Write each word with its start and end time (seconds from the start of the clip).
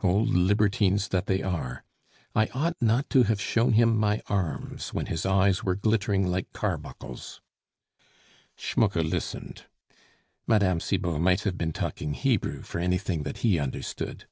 Old 0.00 0.28
libertines 0.28 1.08
that 1.08 1.26
they 1.26 1.42
are. 1.42 1.82
I 2.32 2.46
ought 2.54 2.76
not 2.80 3.10
to 3.10 3.24
have 3.24 3.40
shown 3.40 3.72
him 3.72 3.96
my 3.98 4.22
arms 4.28 4.94
when 4.94 5.06
his 5.06 5.26
eyes 5.26 5.64
were 5.64 5.74
glittering 5.74 6.28
like 6.30 6.52
carbuckles." 6.52 7.40
Schmucke 8.56 9.02
listened. 9.02 9.64
Mme. 10.46 10.78
Cibot 10.78 11.20
might 11.20 11.40
have 11.40 11.58
been 11.58 11.72
talking 11.72 12.14
Hebrew 12.14 12.62
for 12.62 12.78
anything 12.78 13.24
that 13.24 13.38
he 13.38 13.58
understood. 13.58 14.28